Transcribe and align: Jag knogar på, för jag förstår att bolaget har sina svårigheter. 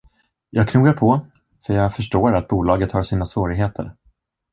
Jag 0.49 0.69
knogar 0.69 0.93
på, 0.93 1.27
för 1.65 1.73
jag 1.73 1.93
förstår 1.95 2.35
att 2.35 2.47
bolaget 2.47 2.91
har 2.91 3.03
sina 3.03 3.25
svårigheter. 3.25 3.95